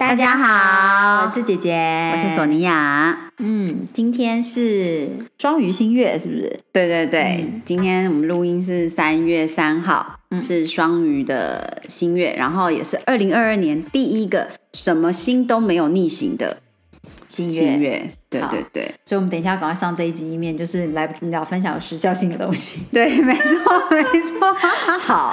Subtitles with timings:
[0.00, 3.30] 大家好，我是姐姐，我是索尼娅。
[3.36, 6.58] 嗯，今天是双鱼新月，是不是？
[6.72, 16.56] 对对对，今天我们录音是三月三号，是双鱼的新月，然后也是二零二二年第一个什么星都没有逆行的。
[17.30, 22.82] 新月，对对对，所以我们等一下赶快上这一集，一面就是来聊分享有时效性的东西。
[22.92, 24.52] 对，没错没错。
[24.98, 25.32] 好，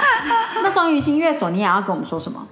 [0.62, 2.48] 那双鱼新月，索尼也要跟我们说什么？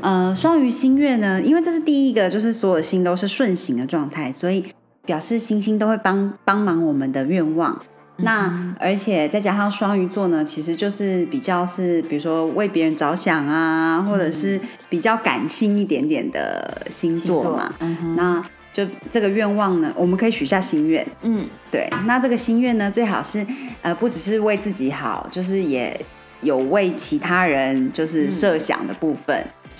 [0.00, 4.64] 呃，双鱼新月呢，因为这是第一个，就是所有星都是顺行的状态，所以
[5.04, 7.78] 表示星星都会帮帮忙我们的愿望。
[8.20, 17.74] 那而且再加上双鱼座呢，其实就是比较是，比如说为别人着想啊，或者是比较感性一点点的星座嘛。
[17.80, 18.42] 嗯那
[18.76, 21.06] 就这个愿望呢，我们可以许下心愿。
[21.22, 21.88] 嗯，对。
[22.04, 23.46] 那这个心愿呢，最好是
[23.80, 25.98] 呃，不只是为自己好，就是也
[26.42, 29.34] 有为其他人就是设想的部分。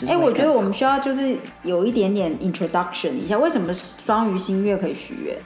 [0.08, 5.36] 哎，我觉得我们需要就是有一点点 introduction 一下，为什么双鱼新月可以许愿？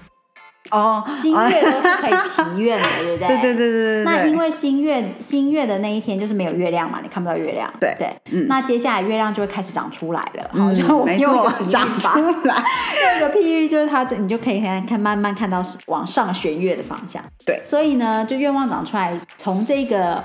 [0.71, 3.29] 哦，新月都是可以祈愿的，对不对？
[3.29, 4.05] 对对对对对。
[4.05, 7.73] 那因为新月新月的那一天就是没有月亮嘛，你看不到月亮。
[7.81, 8.47] 对对，嗯。
[8.47, 12.09] 那接下来月亮就会开始长出来了，好，就我们用一个长出
[12.45, 12.63] 来，
[13.03, 17.23] 用一个譬喻，就是它，你就可以看看慢慢看到往上弦月的方向。
[17.45, 20.23] 对，所以呢，就愿望长出来，从这个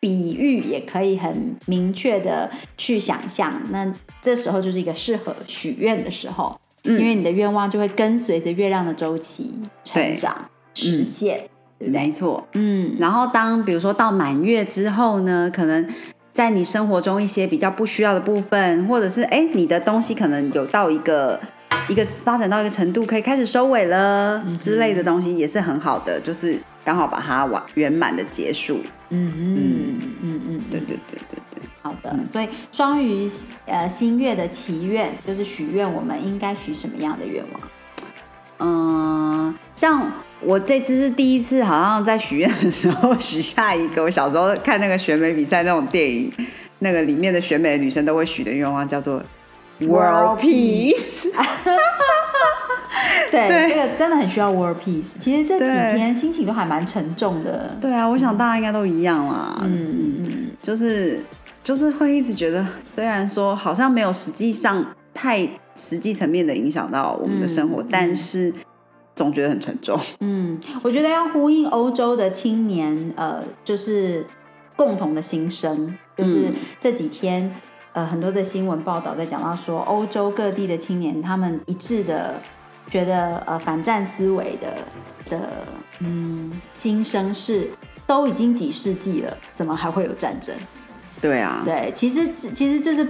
[0.00, 3.90] 比喻也可以很明确的去想象，那
[4.20, 6.60] 这时候就是一个适合许愿的时候。
[6.86, 9.52] 因为你的愿望就会跟随着月亮的周期
[9.84, 10.34] 成长
[10.74, 11.38] 实现，
[11.78, 12.00] 对不对？
[12.00, 12.96] 没错，嗯。
[12.98, 15.86] 然后当比如说到满月之后呢，可能
[16.32, 21.40] 在你生活中一些比较不需要的部分，或者是哎你的东西可能有到一个
[21.88, 28.80] 一个发展到一个程度，可以开始收尾了之类的东西，也是很好的，就是刚好把它完圆满的结束。
[29.10, 31.38] 嗯嗯嗯嗯，对对对对对。
[31.86, 33.30] 好的，所以双鱼
[33.66, 37.60] 呃新月的祈愿就是许愿，我们应该许什么样的愿望？
[38.58, 40.10] 嗯，像
[40.40, 46.32] 我这次是第一次，好像在许愿的时候许下一个，我小时候看那个选美比赛那种电影，
[46.80, 49.22] 那个里面的选美的女生都会许的愿望叫做
[49.78, 51.30] World Peace。
[53.30, 55.04] 对，这个真的很需要 World Peace。
[55.20, 57.76] 其实这几天心情都还蛮沉重的。
[57.80, 59.60] 对啊，我想大家应该都一样啦。
[59.62, 61.20] 嗯嗯，就是。
[61.66, 65.44] 就是会一直觉得，虽然说好像没有实际上太
[65.74, 68.54] 实际层面的影响到我们的生活，但是
[69.16, 69.98] 总觉得很沉重。
[70.20, 74.24] 嗯，我觉得要呼应欧洲的青年，呃，就是
[74.76, 77.52] 共同的心声，就是这几天
[77.94, 82.40] 呃很多的新闻报道在讲到说，欧洲各地的青年他们一致的
[82.88, 84.72] 觉得，呃，反战思维的
[85.28, 85.66] 的
[85.98, 87.68] 嗯心声是，
[88.06, 90.54] 都已经几世纪了，怎么还会有战争？
[91.20, 93.06] 对啊，对，其实其实就是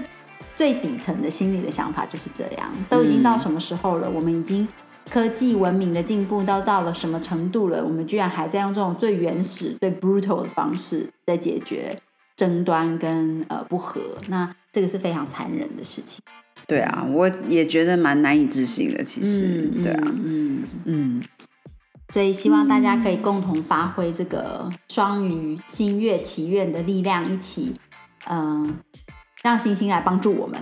[0.54, 2.72] 最底层的心理的想法就是这样。
[2.88, 4.08] 都已经到什么时候了？
[4.08, 4.66] 我们已经
[5.10, 7.84] 科技文明的进步到到了什么程度了？
[7.84, 11.98] 我们居然还在用这种最原始、最 brutal 的方式在解决
[12.36, 14.00] 争端跟呃不和？
[14.28, 16.20] 那这个是非常残忍的事情。
[16.66, 19.04] 对啊，我也觉得蛮难以置信的。
[19.04, 21.22] 其实，对啊，嗯嗯。
[22.12, 27.74] 所以希望大家可以共同发挥这个双鱼星月祈愿的力量，一起。
[28.30, 28.78] 嗯，
[29.42, 30.58] 让星星来帮助我们，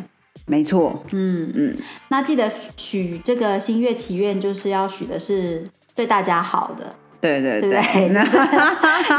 [0.46, 1.02] 没错。
[1.12, 1.76] 嗯嗯，
[2.08, 8.08] 那记得许这个星月祈愿，就是要许的是对大家好的，对对对对。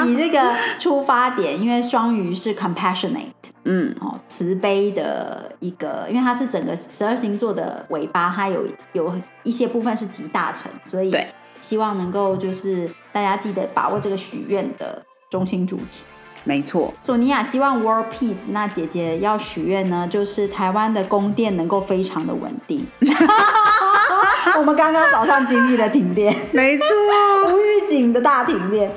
[0.06, 3.32] 你 这个出发点，因为双鱼是 compassionate，
[3.64, 9.14] 嗯，哦，慈悲的一个，因为它是整个十二星座的尾巴，它有有
[9.44, 11.16] 一些部分是集大成，所以
[11.60, 16.02] 希望能够就是大家记得把握这个许愿的中心主旨。
[16.46, 18.46] 没错，索尼娅希望 World Peace。
[18.50, 22.86] 那姐姐要许愿呢，就是台湾的供电能够非常的稳定。
[24.58, 26.86] 我们刚刚早上经历了停电，没错，
[27.52, 28.90] 无预警的大停电。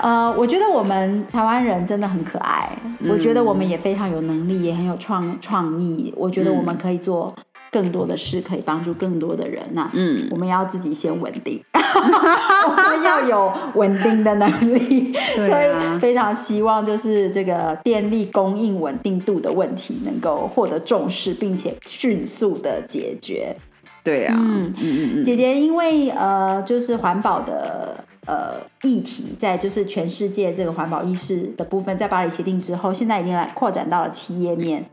[0.00, 2.76] 呃，我觉得我们台湾人真的很可爱，
[3.08, 6.12] 我觉得我们也非常有能力，也很有创创意。
[6.16, 7.32] 我觉得我们可以做。
[7.70, 23.54] 更多的事可以帮助更多的人呐，嗯，我们要自己先稳定， 我们要有稳定的能力，所以非常希望就是这个电力供应稳定度的问题能够获得重视，并且迅速的解决。
[24.02, 34.84] 对啊，嗯嗯嗯，姐姐因为呃就是环保的呃议题，在就是全世界这个环保意识的部分，在巴黎协定之后，现在已经来扩展到了企业面，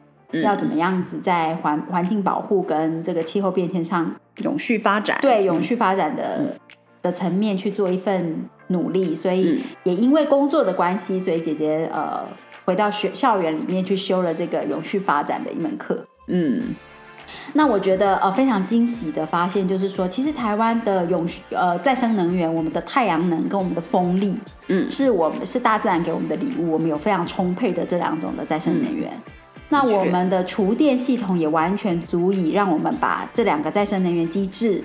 [0.41, 6.57] 要怎么样子在环环境保护跟这个气候变迁上永续发展，对永续发展的
[7.01, 9.13] 的层面去做一份努力。
[9.13, 12.25] 所以也因为工作的关系，所以姐姐呃
[12.65, 16.05] 回到学校园里面去修了这个永续发展的一门课。
[16.27, 16.75] 嗯。
[17.53, 24.37] 那我觉得呃非常惊喜的发现就是说，其实台湾的永续呃再生能源，我们的太阳能跟我们的风力，
[24.67, 29.11] 嗯，是我们是大自然给我们的礼物，我们有非常充沛的这两种的再生能源。
[29.73, 34.79] 那我们的厨电系统也完全足以让我们把这两个再生能源机制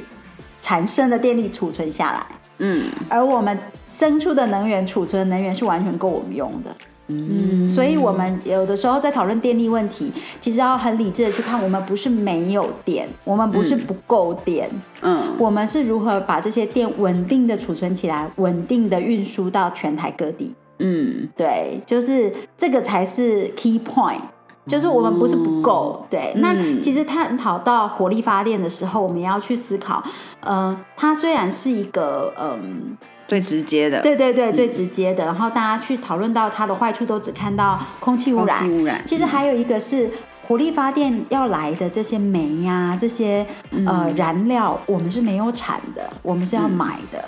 [0.62, 2.26] 产生的电力储存下来，
[2.58, 6.74] 嗯，而我们生出的能源储存能源是完全够我们用的。
[7.10, 14.68] 嗯，所以我们有的时候在讨论电力问题，其实要很理智的去看，我们不是没有电，我们不是不够电，
[15.00, 20.54] 嗯，我们是如何把这些电稳定的储存起来，稳定的运输到全台各地。
[20.80, 24.20] 嗯，对，就是这个才是 key point，
[24.68, 26.06] 就是我们不是不够。
[26.10, 30.04] 对，那其实探讨到火力发电的时候，我们要去思考，
[30.40, 32.96] 呃，它虽然是一个，嗯。
[33.26, 35.26] 最直接的，对对对，最直接的。
[35.26, 38.66] 然后大家去讨论到它的坏处，都只看到空气污染。
[38.72, 39.02] 污染。
[39.04, 40.08] 其实还有一个是
[40.46, 43.46] 火力发电要来的这些煤呀，这些
[43.86, 47.22] 呃燃料，我们是没有产的，我们是要买的。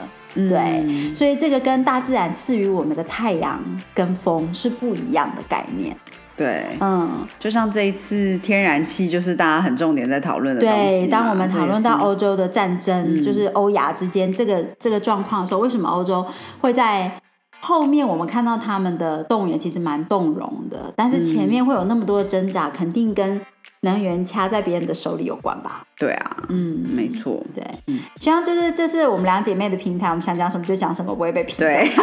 [0.48, 3.60] 对，所以这个跟大自然赐予我们的太阳
[3.92, 5.94] 跟风是不一样的概念。
[6.40, 11.02] 对，嗯，就像这一次天然气，就是大家很重点在讨论的东西。
[11.02, 16.24] 对，当我们讨论到欧洲的战争，就是欧亚之间这个这个状况的时候，为什么欧洲
[16.62, 17.12] 会在
[17.60, 23.38] 后面我们看到他们的动员其实蛮动容的，但是前面会有那么多的挣扎，肯定跟
[23.82, 25.84] 能源掐在别人的手里有关吧？
[25.98, 31.56] 对啊，嗯，没错，对，嗯，希望就是这是我们两姐妹的平台，我们想讲什么就讲什么，不会被批。
[31.58, 31.90] 对。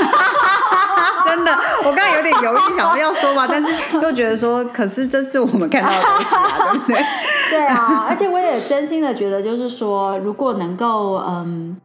[1.27, 1.51] 真的，
[1.83, 7.06] 我刚才有点犹豫，想说要说嘛， 但是又觉得说，可是这是我们看到的东西啊，对不对？
[7.51, 11.77] 对啊，而且我也真心的觉得，就是说，如果能够，嗯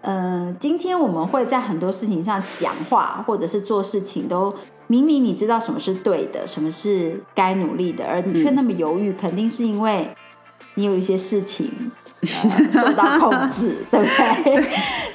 [0.00, 4.54] 呃，今天我们会在很多事情上讲话，或者是做事情，都
[4.90, 10.10] 明明你知道什么是对的，什么是该努力的，而你却那么犹豫，肯定是因为
[10.74, 11.70] 你有一些事情。
[12.22, 14.68] 受到控制， 对不对？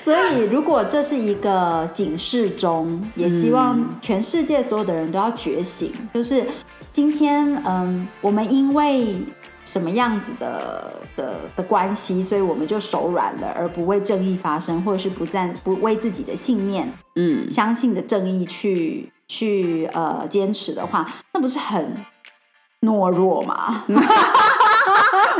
[0.04, 5.92] 所以，如果这是一个警示钟，也希望全世界所有的人都要觉醒。
[6.16, 6.48] 就是
[6.92, 9.18] 今天，嗯，我们因为
[9.66, 21.98] 什么样子的的的关系，所以我们就手软了，而不为正义发声，或者是不赞不为自己的信念，嗯，相信的正义去去呃坚持的话，那不是很
[22.82, 23.84] 懦弱吗？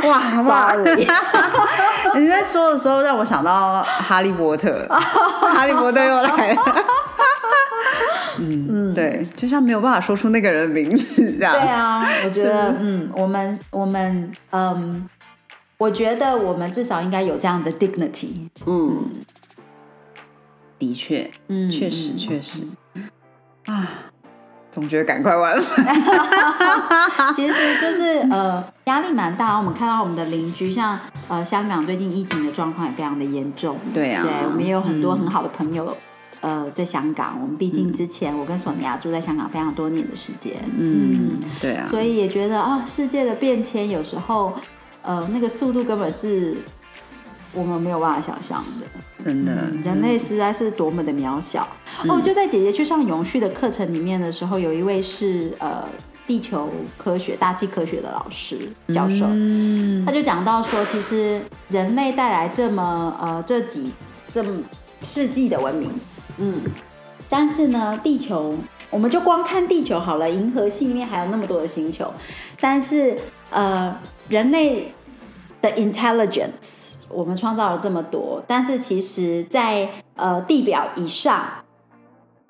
[0.04, 0.74] 哇 哇！
[2.14, 6.62] 你在说的时候，让我想到哈利波特，哈利波特又来了。
[8.38, 11.52] 嗯嗯，对，就像没有办法说出那个人的名字这样。
[11.54, 15.08] 对啊，我觉得，嗯，我们我们嗯，
[15.78, 18.48] 我觉得我们至少应该有这样的 dignity。
[18.66, 19.10] 嗯，
[20.78, 22.62] 的确，嗯，确实确实
[23.66, 23.90] 啊。
[24.68, 25.58] 总觉得赶快完，
[27.34, 29.56] 其实就是呃压力蛮大。
[29.56, 33.78] 我们看到我们的邻居，像呃香港最近疫情的状况也非常的严重。
[33.94, 35.96] 对啊，对我们也有很多很好的朋友
[36.42, 37.38] 呃在香港。
[37.40, 40.56] 我们毕竟之前我跟索尼娅住在香港非常多年的时间。
[40.76, 44.52] 嗯，对啊，所以也觉得啊世界的变迁有时候
[45.00, 46.58] 呃那个速度根本是。
[47.56, 51.66] 我们没有办法想象的，真的，人类实在是多么的渺小。
[52.06, 52.20] 哦！
[52.20, 55.88] 就在姐姐去上永续的课程里面的时候，有一位是呃
[56.26, 58.58] 地球科学、大气科学的老师
[58.92, 59.24] 教授，
[60.04, 63.90] 他就讲到说，其实人类带来这么呃这几
[64.28, 64.60] 这么
[65.02, 65.90] 世纪的文明，
[66.36, 66.60] 嗯，
[67.28, 68.54] 但是呢，地球
[68.90, 72.12] 我们就光看地球好了，银河系里面还有那么多的星球，
[72.60, 73.16] 但是
[73.48, 73.96] 呃
[74.28, 74.92] 人类
[75.62, 76.85] 的 intelligence。
[77.08, 81.42] 我们创造了这么多，但是其实，在呃地表以上、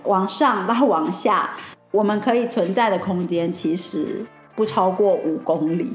[0.05, 1.51] 往上到往下，
[1.91, 5.95] 我们可以存在的空间其实不超过五公里。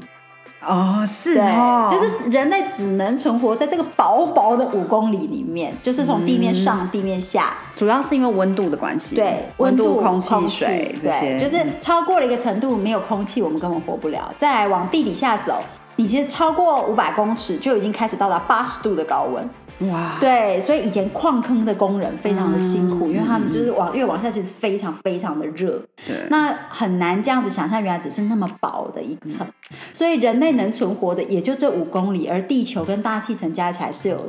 [0.64, 9.16] 哦，是哦，就是人类只能存活在这个薄薄的五公里里面，就是从地面上、地面下，主要是因为温度的关系。
[9.16, 14.32] 对，温度、空气、水这些，就是超过了一个程度，没有空气，我们根本活不了。
[14.38, 15.60] 再来往地底下走。
[16.02, 20.16] 你其实超过五百公尺就已经开始到达八十度的高温，哇！
[20.18, 29.46] 对，所以以前矿坑的工人非常的辛苦，因为他们就是往越往下其实非常非常的热，对，那很难这样子想象，原来只是那么薄的一层，
[29.92, 34.28] 所以人类能存活的也就这五公里，而地球跟大气层加起来是有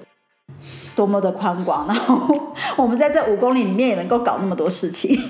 [0.96, 5.20] 多么的宽广，然后 我们在这五公里里面也能够搞那么多事情。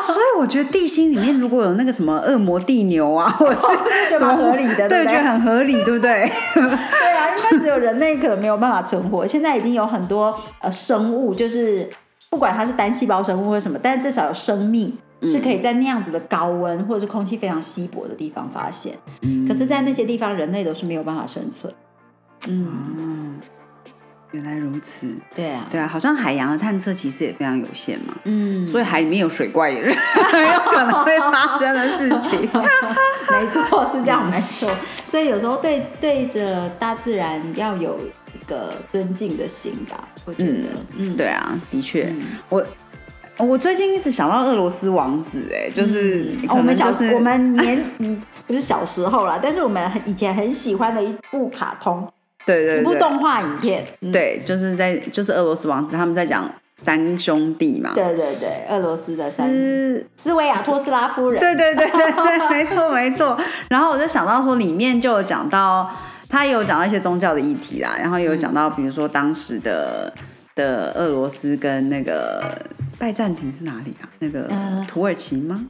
[0.06, 5.04] 所以我觉得地心里面如果有那个什么恶魔地牛啊， 或者是就蛮合理的，对？
[5.04, 6.30] 觉得很合理，对不对？
[6.54, 9.26] 对啊，应该只有人类可能没有办法存活。
[9.26, 11.88] 现在已经有很多呃生物，就是
[12.30, 18.94] 不管它是单细胞生物或什么，但是至少有生命是可以在那样子的高温或者是空气非常稀薄的地方发现。
[19.22, 21.72] 嗯可是，在那些地方，人类都是没有办法生存。
[22.48, 22.66] 嗯，
[22.96, 23.09] 嗯，
[24.32, 25.06] 原来如此。
[25.34, 32.40] 对啊，对啊，好像海洋的探测其实也非常有限嘛，嗯，所以海里面有水怪也是很 有可能会发生的事情。
[33.30, 34.70] 没错，是这样，没错。
[35.06, 37.98] 所以有时候对对着大自然要有
[38.34, 42.64] 一个尊敬的心吧，我觉得，嗯，对啊，的确，嗯我
[43.38, 52.06] 我最近一直想到俄罗斯王子，哎，就是我们小能就是我们年 嗯不是小时候啦，但是我们以前很喜欢的一部卡通，
[52.52, 52.98] 一部对对对。
[52.98, 54.12] 动画影片，嗯。
[54.12, 63.38] 对，就是在就是俄罗斯王子他们在讲三兄弟嘛，对对对，俄罗斯的三是斯维亚托斯拉夫人，对对对对对， 没错没错。
[63.68, 65.90] 然后我就想到说，里面就有讲到，
[66.28, 70.12] 他有讲到一些宗教的议题啦，然后也有讲到，比如说当时的
[70.54, 72.42] 的俄罗斯跟那个
[72.98, 74.08] 拜占庭是哪里啊？
[74.18, 74.86] 那个呃。
[74.88, 75.66] 土耳其吗？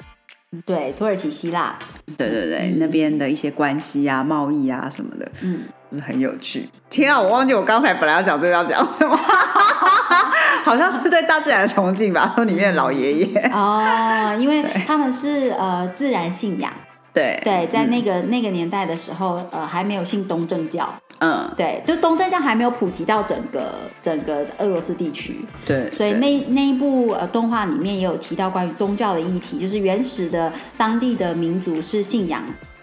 [0.66, 1.78] 对，土耳其希腊，
[2.16, 6.68] 对对对，那边的一些关系啊、贸易啊什么的，嗯，就是很有趣。
[6.88, 9.16] 天啊，我忘记我刚才本来要讲这个要讲什么，
[10.64, 13.40] 好像是对大自然的崇敬吧，说里面的老爷爷。
[13.52, 16.72] 哦，因为 他们是呃自然信仰，
[17.12, 17.40] 对。
[17.44, 32.42] 对，在那个、那个年代的时候，呃，还没有信东正教，嗯，对，就东正教还没有普及到整个整个俄罗斯地区，对，所以那那一部呃动画里面也有提到关于宗教的议题，就是原始的当地的民族是信仰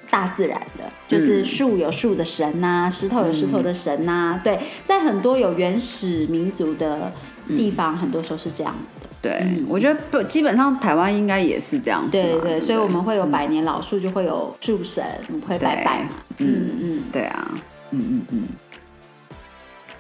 [0.10, 7.12] 大自然的，就是嗯树有树的神呐、石头有石头的神呐、对，在很多有原始民族的
[7.50, 9.08] 地方，很多时候是这样子的。
[9.22, 12.12] 对，嗯我觉得不，基本上台湾应该也是这样子。
[12.12, 16.10] 对对对，所以我们会有百年老树，就会有树神，我们会拜拜嘛。
[16.38, 17.52] 嗯嗯，对啊，
[17.92, 18.44] 嗯嗯嗯，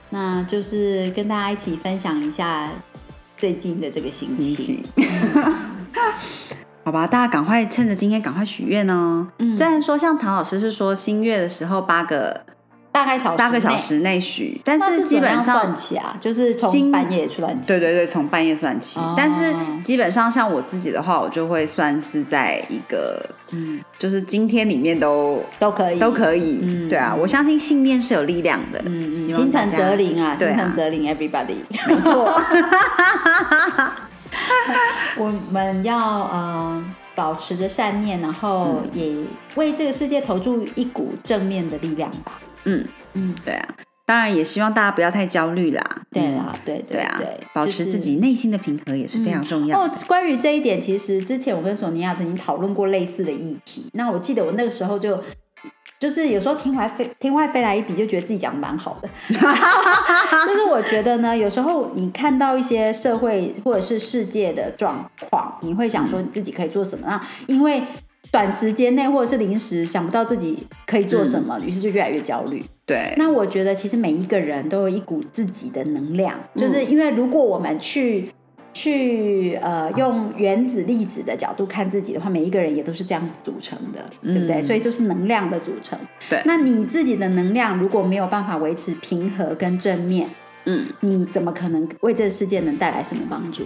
[0.09, 2.69] 那就是跟大家一起分享一下
[3.35, 4.83] 最近的这个心心情。
[6.87, 6.91] 情。
[6.91, 9.27] 好吧，大家赶快趁着今天赶快许愿哦。
[9.39, 12.39] 嗯虽然说像唐老师是说新月的时候八个
[12.93, 17.67] 大概小时八个小，时内许，但是基本上算起啊，就是从半夜算起。
[17.67, 18.99] 对对对，从半夜算起。
[18.99, 19.53] 哦但是
[19.83, 26.61] 基本上像我自己的话，我就会算是在一个嗯，就是今天里面都都可以，都可以。
[26.63, 28.81] 嗯对啊，我相信信念是有力量的。
[28.85, 31.57] 嗯心诚则灵啊，心诚则灵，everybody。
[31.85, 32.33] 没错。
[35.17, 36.85] 我们要呃
[37.15, 39.13] 保持着善念，然后嗯也
[39.55, 42.39] 为这个世界投注一股正面的力量吧。
[42.65, 43.75] 嗯，嗯，对啊，
[44.05, 45.83] 当然也希望大家不要太焦虑啦。
[46.11, 53.85] 对啦，对对啊，对，保持自己内心的平和也是非常重要哦的。，关于这一点，其实之前我跟索尼娅曾经讨论过类似的议题。
[53.93, 55.21] 那我记得我那个时候就。
[55.99, 59.09] 就是有时候听外飞听外飞来一笔，就觉得自己讲的蛮好的。
[60.45, 67.07] 就是我觉得呢，有时候你看到一些社会或者是世界的状况，你会想说你自己可以做什么？
[67.07, 67.81] 那因为
[68.29, 72.63] 短时间内或者是临时想不到自己可以做什么，于是就越来越焦虑。
[72.85, 78.31] 对，那我觉得其实每一个人都有一股自己的能量，嗯就是因为如果我们去
[78.73, 84.57] 去呃用原子粒子的角度看自己的话，每一个人也都是这样子组成的，对不对？
[84.57, 85.97] 嗯所以就是能量的组成。
[86.29, 90.29] 对那你自己的能量如果没有办法维持平和跟正面，
[90.65, 93.63] 嗯你怎么可能为这个世界能带来什么帮助？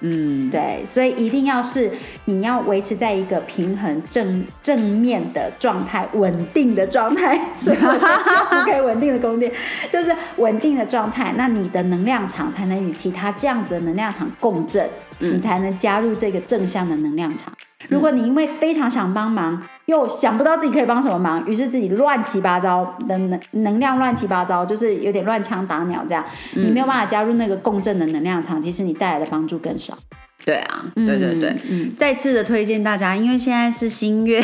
[0.00, 1.90] 嗯，对，所以一定要是
[2.26, 7.38] 你要维持在一个平衡正正面的状态，稳定的状态。
[7.58, 9.50] 所以我就希望可以稳定的宫殿，
[9.90, 14.88] 就是稳定的状态，那你的能量场才能与其他这样子的能量场共振，
[15.20, 17.52] 嗯你才能加入这个正向的能量场。
[17.88, 29.96] 如果你因为非常想帮忙，又想不到自己可以帮什么忙，于是自己乱七八糟的能能量乱七八糟，就是有点乱枪打鸟这样，你没有办法加入那个共振的能量场，其实你带来的帮助更少。
[30.44, 31.54] 对啊，对对对。
[31.68, 34.42] 嗯，再次的推荐大家，因为现在是新月，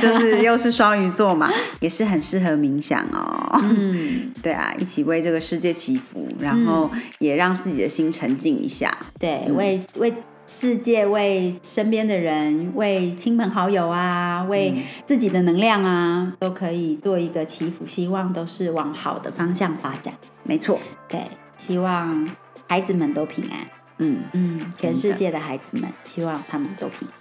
[0.00, 1.50] 就是又是双鱼座嘛，
[1.80, 3.60] 也是很适合冥想哦。
[3.62, 8.92] 嗯， 对啊，一起为这个世界祈福，然后也让自己的心沉静一下。
[9.18, 10.12] 对，为为
[10.46, 14.74] 世界、为身边的人、为亲朋好友啊、为
[15.06, 20.14] 自己的能量啊，都可以做一个祈福，希望都是往好的方向发展。
[20.42, 21.22] 没错，对，
[21.56, 22.28] 希望
[22.68, 23.66] 孩子们都平安。
[23.98, 27.14] 嗯嗯，全世界的孩子们，希望他们都平安。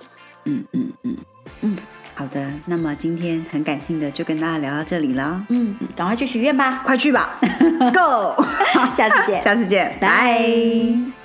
[0.45, 1.17] 嗯嗯嗯。
[1.61, 1.77] 嗯，
[2.15, 7.37] 好的，那么今天很感性的就跟大家聊到这里了，嗯，赶快去许愿吧，快去吧，
[7.93, 8.43] Go，
[8.93, 11.22] 下次见， 下次见，拜。